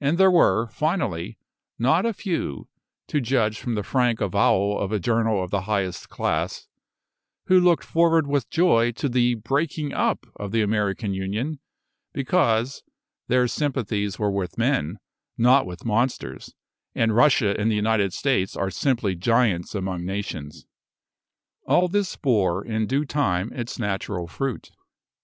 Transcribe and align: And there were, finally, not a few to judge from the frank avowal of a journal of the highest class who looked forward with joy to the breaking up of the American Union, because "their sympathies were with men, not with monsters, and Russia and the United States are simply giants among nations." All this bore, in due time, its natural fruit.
And 0.00 0.18
there 0.18 0.32
were, 0.32 0.66
finally, 0.66 1.38
not 1.78 2.04
a 2.04 2.12
few 2.12 2.66
to 3.06 3.20
judge 3.20 3.60
from 3.60 3.76
the 3.76 3.84
frank 3.84 4.20
avowal 4.20 4.76
of 4.80 4.90
a 4.90 4.98
journal 4.98 5.40
of 5.44 5.52
the 5.52 5.60
highest 5.60 6.08
class 6.08 6.66
who 7.46 7.60
looked 7.60 7.84
forward 7.84 8.26
with 8.26 8.50
joy 8.50 8.90
to 8.90 9.08
the 9.08 9.34
breaking 9.36 9.92
up 9.92 10.26
of 10.34 10.50
the 10.50 10.60
American 10.60 11.14
Union, 11.14 11.60
because 12.12 12.82
"their 13.28 13.46
sympathies 13.46 14.18
were 14.18 14.32
with 14.32 14.58
men, 14.58 14.98
not 15.38 15.66
with 15.66 15.84
monsters, 15.84 16.52
and 16.96 17.14
Russia 17.14 17.54
and 17.56 17.70
the 17.70 17.76
United 17.76 18.12
States 18.12 18.56
are 18.56 18.72
simply 18.72 19.14
giants 19.14 19.72
among 19.72 20.04
nations." 20.04 20.66
All 21.64 21.86
this 21.86 22.16
bore, 22.16 22.66
in 22.66 22.88
due 22.88 23.04
time, 23.04 23.52
its 23.52 23.78
natural 23.78 24.26
fruit. 24.26 24.72